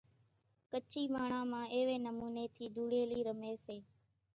[0.71, 3.77] ڪڇي ماڻۿان مان ايوي نموني ڌوڙيلي رمي سي۔